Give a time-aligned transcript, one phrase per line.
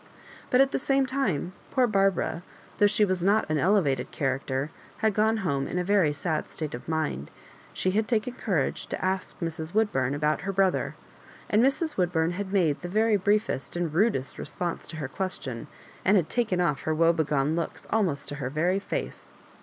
[0.49, 2.41] But at the same time poor Barbara^
[2.79, 4.71] though she was not an elevated character,
[5.05, 7.29] had gone home in a very sad state of mind.
[7.71, 9.75] She had taken courage to ask Mrs.
[9.75, 10.95] Woodbum about her brother,
[11.51, 11.97] and Mrs.
[11.97, 15.67] Woodbum had made the very briefest and rudest response to her question^
[16.03, 19.29] and had" taken off" her woe begone looks almost to her very fece.